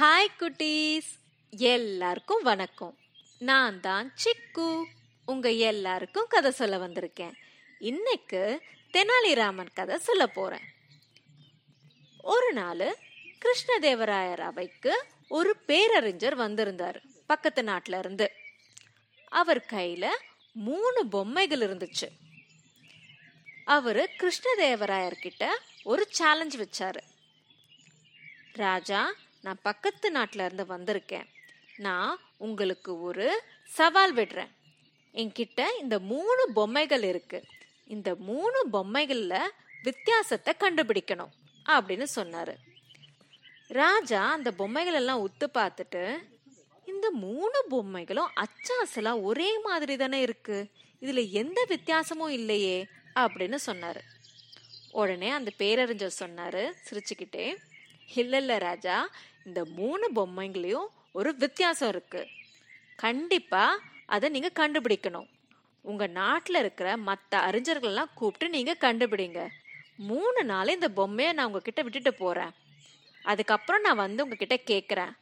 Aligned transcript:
Hi 0.00 0.32
குட்டீஸ். 0.38 1.18
எல்லாருக்கும் 1.50 2.42
வணக்கம். 2.42 2.98
நான் 3.38 3.80
தான் 3.80 4.12
சிக்கு. 4.24 4.84
உங்க 5.26 5.50
எல்லாருக்கும் 5.50 6.26
கதை 6.28 6.50
சொல்ல 6.50 6.76
வந்திருக்கேன். 6.76 7.32
இன்னைக்கு 7.78 8.62
தெனாலிராமன் 8.92 9.66
கதை 9.74 9.98
சொல்ல 9.98 10.26
போறேன். 10.26 10.64
ஒரு 12.22 12.52
நாள் 12.52 12.96
கிருஷ்ணதேவராயர் 13.38 14.40
அவைக்கு 14.40 15.04
ஒரு 15.28 15.56
பேரறிஞர் 15.56 16.34
வந்திருந்தார் 16.34 17.02
பக்கத்து 17.26 17.62
நாட்டில 17.62 17.98
இருந்து. 17.98 18.30
அவர் 19.28 19.64
கையில 19.70 20.06
மூணு 20.52 21.06
பொம்மைகள் 21.06 21.60
இருந்துச்சு. 21.60 22.08
அவரு 23.64 24.10
கிருஷ்ணதேவராயர் 24.18 25.20
கிட்ட 25.20 25.58
ஒரு 25.82 26.06
சேலஞ்ச் 26.10 26.56
வச்சாரு. 26.56 27.00
ராஜா 28.52 29.14
நான் 29.42 29.58
பக்கத்து 29.62 30.10
நாட்டில் 30.10 30.52
இருந்து 30.52 30.64
வந்திருக்கேன். 30.76 31.26
நான் 31.76 32.18
உங்களுக்கு 32.36 33.00
ஒரு 33.00 33.42
சவால் 33.64 34.14
விடுறேன். 34.14 34.50
என்கிட்ட 35.12 35.64
இந்த 35.80 35.98
மூணு 35.98 36.50
பொம்மைகள் 36.54 37.02
இருக்கு. 37.02 37.44
இந்த 37.84 38.14
மூணு 38.14 38.68
பொம்மைகள்ல 38.72 39.38
வித்தியாசத்தை 39.82 40.54
கண்டுபிடிக்கணும் 40.58 41.30
அப்படின்னு 41.66 42.06
சொன்னாரு. 42.16 42.54
ராஜா 43.66 44.30
அந்த 44.30 44.52
பொம்மைகள் 44.52 44.94
எல்லாம் 44.94 45.28
உத்து 45.28 45.46
பார்த்துட்டு 45.54 46.18
இந்த 46.84 47.10
மூணு 47.10 47.64
பொம்மைகளும் 47.70 48.28
அச்சாசலாக 48.36 49.22
ஒரே 49.22 49.60
மாதிரி 49.60 49.96
தானே 49.96 50.20
இருக்கு. 50.20 50.70
இதுல 51.00 51.30
எந்த 51.30 51.64
வித்தியாசமும் 51.68 52.30
இல்லையே 52.30 52.86
அப்படின்னு 53.14 53.56
சொன்னாரு. 53.66 54.00
உடனே 54.90 55.30
அந்த 55.30 55.50
பேரறிஞர் 55.56 56.14
சொன்னாரு 56.18 56.72
சிரிச்சுக்கிட்டே 56.90 57.56
இல்ல 58.14 58.36
இல்ல 58.36 58.58
ராஜா. 58.58 59.08
இந்த 59.44 59.64
மூணு 59.64 60.10
பொம்மைங்களையும் 60.14 60.86
ஒரு 61.12 61.34
வித்தியாசம் 61.34 61.88
இருக்கு. 61.88 62.26
கண்டிப்பா 62.96 63.78
அதை 64.06 64.28
நீங்க 64.28 64.50
கண்டுபிடிக்கணும். 64.54 65.28
உங்க 65.80 66.06
நாட்டில் 66.06 66.56
இருக்கிற 66.56 66.96
மற்ற 66.96 67.50
அறிஞர்கள்லாம் 67.50 68.14
கூப்பிட்டு 68.14 68.48
நீங்க 68.48 68.76
கண்டுபிடிங்க. 68.80 69.48
மூணு 69.96 70.44
நாள் 70.44 70.68
இந்த 70.68 70.88
பொம்மையை 70.88 71.32
நான் 71.32 71.46
உங்ககிட்ட 71.46 71.82
விட்டுட்டு 71.82 72.14
போறேன். 72.14 72.50
அதுக்கப்புறம் 73.22 73.80
நான் 73.80 73.96
வந்து 73.96 74.22
உங்ககிட்ட 74.22 74.58
கேட்குறேன் 74.66 75.12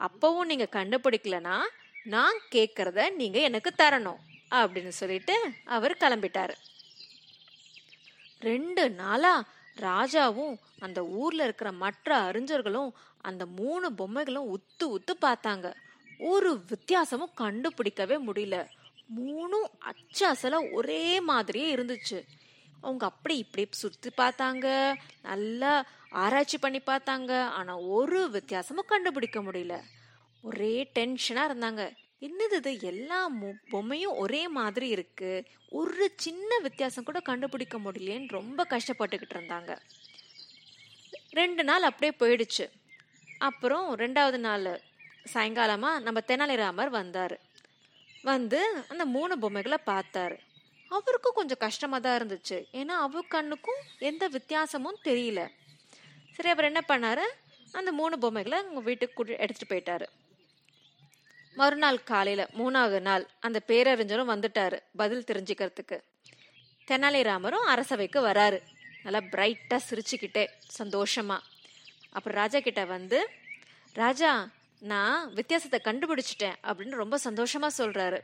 அப்பவும் 0.00 0.44
நீங்க 0.44 0.68
கண்டுபிடிக்கலனா 0.72 1.60
நான் 2.04 2.34
கேட்கறத 2.50 3.14
நீங்க 3.14 3.40
எனக்கு 3.40 3.72
தரணும் 3.78 4.16
அப்படின்னு 4.50 4.88
சொல்லிட்டு 4.88 5.50
அவர் 5.64 5.96
கிளம்பிட்டாரு. 5.96 6.54
ரெண்டு 8.40 8.90
நாளா 8.90 9.44
ராஜாவும் 9.76 10.58
அந்த 10.78 11.04
ஊர்ல 11.04 11.44
இருக்கிற 11.44 11.72
மற்ற 11.72 12.16
அறிஞர்களும் 12.16 12.94
அந்த 13.20 13.46
மூணு 13.46 13.90
பொம்மைகளும் 13.90 14.54
உத்து 14.54 14.84
உத்து 14.84 15.12
பார்த்தாங்க. 15.20 15.74
ஒரு 16.18 16.64
வித்தியாசமும் 16.68 17.32
கண்டுபிடிக்கவே 17.38 18.18
முடியல. 18.26 18.66
மூணும் 19.16 19.68
அச்சாசல 19.80 20.72
ஒரே 20.72 21.20
மாதிரியே 21.20 21.74
இருந்துச்சு. 21.74 22.24
அவங்க 22.80 23.06
அப்படி 23.06 23.38
இப்படி 23.38 23.66
சுத்தி 23.70 24.10
பார்த்தாங்க. 24.16 24.94
நல்லா 25.22 25.86
ஆராய்ச்சி 26.10 26.58
பண்ணி 26.58 26.78
பார்த்தாங்க. 26.78 27.42
ஆனா 27.42 27.78
ஒரு 27.78 28.30
வித்தியாசமும் 28.30 28.84
கண்டுபிடிக்க 28.86 29.42
முடியல. 29.42 29.80
ஒரே 30.42 30.90
டென்ஷனா 30.94 31.16
இருந்தாங்க. 31.28 31.94
என்னது 32.22 32.56
இது? 32.56 32.80
எல்லா 32.80 33.30
பொம்மையும் 33.70 34.16
ஒரே 34.16 34.48
மாதிரி 34.48 34.88
இருக்கு. 34.88 35.44
ஒரு 35.68 36.12
சின்ன 36.16 36.58
வித்தியாசம் 36.58 37.04
கூட 37.04 37.20
கண்டுபிடிக்க 37.20 37.78
முடியலையேன்னு 37.78 38.28
ரொம்ப 38.28 38.66
கஷ்டப்பட்டுக்கிட்டு 38.70 39.34
இருந்தாங்க. 39.38 39.78
ரெண்டு 41.30 41.64
நாள் 41.64 41.82
அப்படியே 41.82 42.12
போயிடுச்சு. 42.18 42.70
அப்புறம் 43.38 43.98
ரெண்டாவது 43.98 44.36
நாள் 44.36 44.80
சாயங்காலமாக 45.34 46.00
நம்ம 46.00 46.20
தெனாலிராமர் 46.26 46.88
வந்தார். 46.88 47.40
வந்து 48.22 48.84
அந்த 48.88 49.04
மூணு 49.04 49.38
பொம்மைகளை 49.38 49.78
பார்த்தாரு. 49.86 50.38
அவருக்கும் 50.88 51.34
கொஞ்சம் 51.34 51.62
கஷ்டமாக 51.66 52.02
தான் 52.02 52.18
இருந்துச்சு. 52.18 52.64
ஏன்னா 52.72 52.96
அவர் 53.06 53.26
கண்ணுக்கும் 53.26 53.82
எந்த 53.98 54.28
வித்தியாசமும் 54.28 54.98
தெரியல. 55.04 55.48
சரி 56.32 56.48
அவர் 56.48 56.64
என்ன 56.64 56.84
பண்ணார்? 56.88 57.24
அந்த 57.72 57.92
மூணு 57.92 58.18
பொம்மைகளை 58.18 58.58
அவங்க 58.58 58.80
வீட்டுக்கு 58.80 59.14
கூட்டி 59.14 59.32
எடுத்துட்டு 59.36 59.74
போயிட்டாரு. 59.74 60.06
மறுநாள் 61.54 62.02
காலையில 62.02 62.48
மூணாவது 62.52 63.00
நாள் 63.00 63.28
அந்த 63.40 63.60
பேரறிஞரும் 63.60 64.28
வந்துட்டாரு 64.28 64.78
பதில் 64.96 65.24
தெரிஞ்சுக்கிறதுக்கு. 65.26 66.00
தெனாலிராமரும் 66.86 67.66
அரசவைக்கு 67.66 68.26
வராரு. 68.26 68.60
நல்லா 69.02 69.28
பிரைட்டா 69.30 69.78
சிரிச்சுக்கிட்டே 69.90 70.46
சந்தோஷமா. 70.78 71.38
அப்புறம் 72.10 72.38
ராஜா 72.38 72.60
கிட்ட 72.60 72.84
வந்து 72.84 73.28
ராஜா 73.92 74.48
நான் 74.78 75.32
வித்தியாசத்தை 75.32 75.80
கண்டுபிடிச்சிட்டேன் 75.84 76.54
அப்படின்னு 76.62 76.90
ரொம்ப 76.90 77.18
சந்தோஷமா 77.24 77.66
சொல்றாரு. 77.78 78.20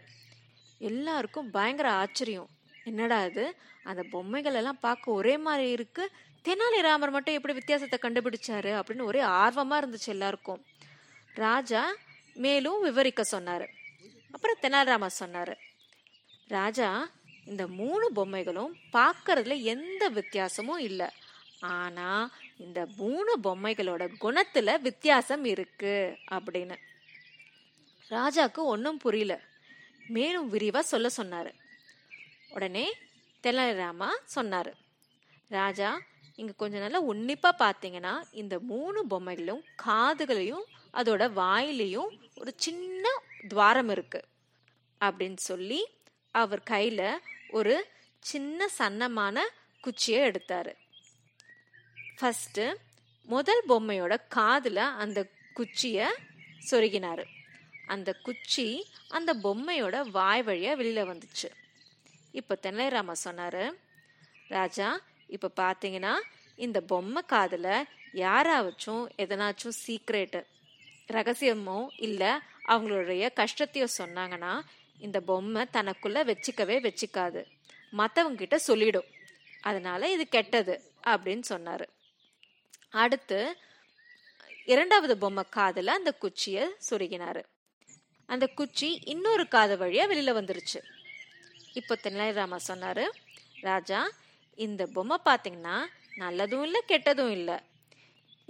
எல்லாருக்கும் 0.78 1.50
பயங்கர 1.50 1.90
ஆச்சரியம். 1.92 2.48
என்னடா 2.84 3.24
இது? 3.24 3.54
அந்த 3.84 4.02
பொம்மைகள் 4.02 4.54
எல்லாம் 4.54 4.80
பார்க்க 4.80 5.10
ஒரே 5.10 5.38
மாதிரி 5.38 5.70
இருக்கு. 5.70 6.10
தெனாலிராமர் 6.44 7.10
மட்டும் 7.10 7.34
எப்படி 7.34 7.54
வித்தியாசத்தை 7.54 7.98
கண்டுபிடிச்சாரு 8.02 8.80
அப்படின்னு 8.80 9.02
ஒரே 9.02 9.22
ஆர்வமா 9.22 9.78
இருந்துச்சு 9.78 10.06
எல்லாருக்கும். 10.06 10.64
ராஜா 11.34 11.94
மேலும் 12.38 12.80
விவரிக்க 12.80 13.22
சொன்னாரு. 13.30 13.66
அப்புறம் 14.30 14.60
தெனாலிராமா 14.62 15.08
சொன்னாரு 15.20 15.54
ராஜா 16.48 17.10
இந்த 17.44 17.66
மூணு 17.66 18.06
பொம்மைகளும் 18.16 18.72
பார்க்கறதுல 18.92 19.62
எந்த 19.62 20.08
வித்தியாசமும் 20.08 20.78
இல்லை. 20.78 21.08
ஆனா 21.60 22.30
இந்த 22.58 22.86
மூணு 22.96 23.32
பொம்மைகளோட 23.42 24.04
குணத்துல 24.20 24.80
வித்தியாசம் 24.80 25.44
இருக்கு 25.44 25.94
அப்படின்னு. 26.30 26.76
ராஜாக்கு 28.10 28.62
ஒன்றும் 28.74 28.98
புரியல. 28.98 29.34
மேலும் 30.06 30.52
விரிவா 30.52 30.78
சொல்ல 30.78 31.08
சொன்னாரு. 31.16 31.52
உடனே 32.50 32.86
தெனாலிராமா 33.42 34.08
சொன்னாரு 34.34 34.72
ராஜா 35.48 36.00
இங்க 36.34 36.52
கொஞ்ச 36.52 36.78
நல்லா 36.78 37.00
உன்னிப்பா 37.02 37.50
பார்த்தீங்கன்னா 37.58 38.14
இந்த 38.30 38.58
மூணு 38.58 39.06
பொம்மைகளும் 39.10 39.62
காதுகளையும் 39.86 40.66
அதோட 40.94 41.32
வாயிலையும் 41.32 42.10
ஒரு 42.34 42.52
சின்ன 42.56 43.08
துவாரம் 43.48 43.88
இருக்கு 43.88 44.24
அப்படின்னு 45.00 45.36
சொல்லி 45.36 45.86
அவர் 46.30 46.62
கையில 46.70 47.16
ஒரு 47.50 47.86
சின்ன 48.18 48.68
சன்னமான 48.78 49.38
குச்சியை 49.80 50.30
எடுத்தாரு. 50.30 50.72
ஃபஸ்ட்டு 52.18 52.74
முதல் 53.22 53.62
பொம்மையோட 53.68 54.16
காதில் 54.28 54.76
அந்த 54.76 55.30
குச்சியை 55.52 56.06
சொருகினாரு. 56.70 57.24
அந்த 57.86 58.12
குச்சி 58.12 58.86
அந்த 59.08 59.34
பொம்மையோட 59.42 60.10
வாய் 60.10 60.42
வழியாக 60.42 60.76
வெளியில் 60.76 61.08
வந்துச்சு. 61.08 61.48
இப்போ 62.32 62.58
தெனாலிராம 62.62 63.12
சொன்னார் 63.12 63.74
ராஜா 64.48 65.00
இப்போ 65.26 65.48
பார்த்தீங்கன்னா 65.56 66.14
இந்த 66.56 66.80
பொம்மை 66.80 67.22
காதில் 67.26 67.86
யாராச்சும் 68.14 69.04
எதனாச்சும் 69.16 69.78
சீக்ரெட்டு 69.86 70.44
ரகசியமோ 71.08 71.88
இல்லை 71.96 72.28
அவங்களுடைய 72.68 73.24
கஷ்டத்தையோ 73.40 73.86
சொன்னாங்கன்னா 73.98 74.60
இந்த 74.98 75.20
பொம்மை 75.20 75.66
தனக்குள்ள 75.72 76.18
வச்சுக்கவே 76.30 76.76
வச்சுக்காது. 76.86 77.44
மற்றவங்கிட்ட 77.92 78.54
சொல்லிடும். 78.54 79.08
அதனால 79.60 80.10
இது 80.10 80.28
கெட்டது 80.28 80.74
அப்படின்னு 81.06 81.40
சொன்னார். 81.40 81.88
அடுத்து 82.90 83.56
இரண்டாவது 84.64 85.18
பொம்மை 85.18 85.44
காதில் 85.50 85.86
அந்த 85.86 86.12
குச்சியை 86.12 86.64
சுருகினார். 86.90 87.42
அந்த 88.26 88.46
குச்சி 88.46 89.00
இன்னொரு 89.04 89.48
காது 89.48 89.76
வழியாக 89.76 90.08
வெளியில் 90.14 90.34
வந்துருச்சு. 90.34 90.80
இப்போ 91.72 91.98
தெனாலிராம 92.02 92.56
சொன்னார் 92.56 93.04
ராஜா 93.60 94.10
இந்த 94.54 94.86
பொம்மை 94.86 95.16
பார்த்தீங்கன்னா 95.24 95.76
நல்லதும் 96.18 96.62
இல்லை 96.62 96.80
கெட்டதும் 96.88 97.30
இல்லை. 97.30 97.58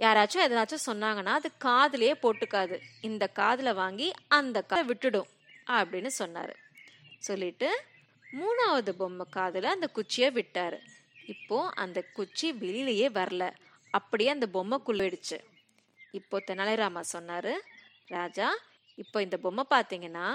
யாராச்சும் 0.03 0.45
எதனாச்சும் 0.45 0.87
சொன்னாங்கன்னா 0.89 1.33
அது 1.39 1.49
காதுலயே 1.65 2.13
போட்டுக்காது. 2.23 2.75
இந்த 3.01 3.27
காதில் 3.39 3.79
வாங்கி 3.81 4.07
அந்த 4.37 4.57
காதை 4.61 4.83
விட்டுடும் 4.89 5.29
அப்படின்னு 5.77 6.11
சொன்னார். 6.21 6.53
சொல்லிட்டு 7.27 7.69
மூணாவது 8.39 8.91
பொம்மை 9.01 9.25
காதில் 9.29 9.73
அந்த 9.75 9.87
குச்சியை 9.97 10.29
விட்டார். 10.31 10.77
இப்போ 11.33 11.57
அந்த 11.83 11.99
குச்சி 12.17 12.47
வெளியிலேயே 12.63 13.07
வரல. 13.19 13.43
அப்படியே 13.97 14.29
அந்த 14.29 14.47
பொம்மை 14.47 14.77
குள்ளிடுச்சு. 14.87 15.37
இப்போ 16.19 16.37
தெனாலிராமா 16.47 17.01
சொன்னாரு 17.15 17.53
ராஜா 18.07 18.47
இப்போ 18.97 19.17
இந்த 19.21 19.37
பொம்மை 19.37 19.63
பார்த்தீங்கன்னா 19.69 20.27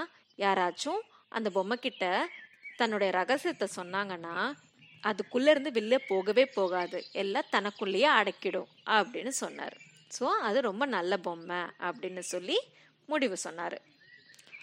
யாராச்சும் 0.43 1.01
அந்த 1.37 1.49
பொம்மை 1.49 1.77
கிட்ட 1.77 2.03
தன்னுடைய 2.77 3.09
ரகசியத்தை 3.19 3.67
சொன்னாங்கன்னா 3.75 4.35
அதுக்குள்ள 5.09 5.47
இருந்து 5.53 5.71
வெளில 5.71 5.95
போகவே 6.07 6.45
போகாது. 6.45 6.99
எல்லாம் 7.11 7.51
தனக்குள்ளேயே 7.51 8.09
அடக்கிடும் 8.19 8.69
அப்படின்னு 8.97 9.33
சொன்னார். 9.43 9.75
ஸோ 10.19 10.23
அது 10.47 10.61
ரொம்ப 10.61 10.85
நல்ல 10.85 11.17
பொம்மை 11.17 11.61
அப்படின்னு 11.87 12.23
சொல்லி 12.33 12.57
முடிவு 13.05 13.37
சொன்னார். 13.37 13.77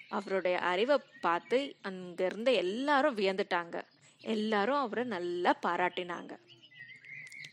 அவருடைய 0.09 0.56
அறிவை 0.71 0.97
பார்த்து 1.21 1.59
அங்கேருந்து 1.89 2.53
எல்லாரும் 2.65 3.17
வியந்துட்டாங்க. 3.17 3.77
எல்லாரும் 4.21 4.81
அவரை 4.81 5.05
நல்லா 5.05 5.53
பாராட்டினாங்க. 5.67 6.33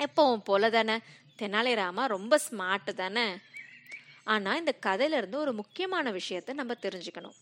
எப்பவும் 0.05 0.43
போல 0.43 0.69
தானே 0.69 0.95
தெனாலிராமா 1.39 2.03
ரொம்ப 2.05 2.39
ஸ்மார்ட் 2.47 2.91
தானே? 2.93 3.27
ஆனால் 4.23 4.57
இந்த 4.57 4.73
கதையிலேருந்து 4.85 5.37
ஒரு 5.45 5.53
முக்கியமான 5.53 6.11
விஷயத்த 6.11 6.53
நம்ம 6.53 6.73
தெரிஞ்சுக்கணும். 6.81 7.37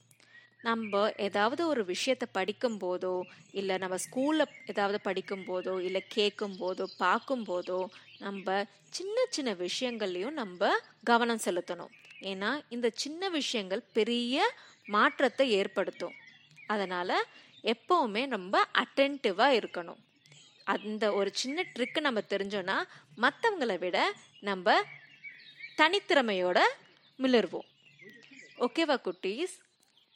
நம்ம 0.64 1.12
ஏதாவது 1.18 1.68
ஒரு 1.68 1.86
விஷயத்தை 1.86 2.28
படிக்கும் 2.32 2.80
போதோ 2.80 3.22
இல்லை 3.52 3.78
நம்ம 3.78 3.96
ஸ்கூலில் 4.06 4.54
ஏதாவது 4.66 5.02
படிக்கும் 5.02 5.46
போதோ 5.48 5.80
இல்லை 5.80 6.02
கேட்கும் 6.08 6.58
போதோ 6.60 6.86
பார்க்கும் 6.98 7.46
போதோ 7.46 7.86
நம்ம 8.20 8.66
சின்ன 8.90 9.26
சின்ன 9.30 9.52
விஷயங்கள்லையும் 9.54 10.38
நம்ம 10.42 10.70
கவனம் 11.04 11.46
செலுத்தணும். 11.46 11.94
ஏன்னா 12.22 12.62
இந்த 12.70 12.90
சின்ன 12.94 13.30
விஷயங்கள் 13.30 13.84
பெரிய 13.94 14.46
மாற்றத்தை 14.86 15.52
ஏற்படுத்தும். 15.52 16.16
அதனால் 16.68 17.16
எப்போவுமே 17.64 18.30
ரொம்ப 18.30 18.68
அட்டென்டிவாக 18.74 19.58
இருக்கணும். 19.60 20.02
அந்த 20.64 21.14
ஒரு 21.14 21.30
சின்ன 21.34 21.66
ட்ரிக்கு 21.76 22.00
நம்ம 22.00 22.22
தெரிஞ்சோன்னா 22.30 22.78
மற்றவங்களை 23.18 23.78
விட 23.80 23.98
நம்ம 24.42 24.76
தனித்திறமையோட 25.78 26.60
மிளர்வோம். 27.20 27.68
ஓகேவா 28.66 28.96
குட்டீஸ்? 29.08 29.56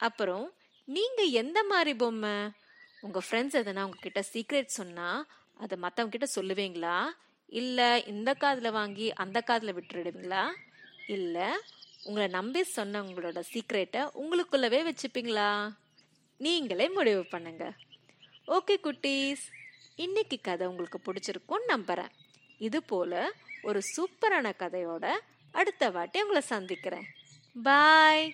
அப்புறம் 0.06 0.46
நீங்கள் 0.88 1.34
எந்த 1.42 1.58
மாதிரி 1.70 1.92
பொம்மை? 2.02 2.36
உங்கள் 3.04 3.24
ஃப்ரெண்ட்ஸ் 3.26 3.58
எதனா 3.60 3.82
உங்ககிட்ட 3.86 4.20
சீக்ரெட் 4.32 4.76
சொன்னால் 4.78 5.20
அதை 5.62 5.76
மற்றவங்ககிட்ட 5.84 6.26
சொல்லுவீங்களா? 6.38 6.96
இல்லை 7.60 7.88
இந்த 8.12 8.30
காதில் 8.42 8.76
வாங்கி 8.78 9.06
அந்த 9.24 9.38
காதில் 9.48 9.76
விட்டுடுவீங்களா 9.76 10.44
இல்லை 11.06 11.48
உங்களை 12.04 12.26
நம்பி 12.38 12.62
சொன்ன 12.76 13.02
உங்களோட 13.02 13.40
சீக்ரெட்டை 13.52 14.02
உங்களுக்குள்ளவே 14.22 14.80
வச்சுப்பீங்களா? 14.88 15.50
நீங்களே 16.40 16.86
முடிவு 16.98 17.24
பண்ணுங்க. 17.34 17.64
ஓகே 18.56 18.74
குட்டீஸ். 18.86 19.44
இன்னைக்கு 20.04 20.36
கதை 20.42 20.66
உங்களுக்கு 20.66 20.98
பிடிச்சிருக்கும்னு 21.06 21.72
நம்புகிறேன் 21.74 22.12
இது 22.66 22.78
போல் 22.82 23.18
ஒரு 23.62 23.80
சூப்பரான 23.94 24.52
கதையோட 24.62 25.06
அடுத்த 25.60 25.90
வாட்டி 25.90 26.20
உங்களை 26.22 26.42
சந்திக்கிறேன். 26.52 27.06
பாய். 27.62 28.24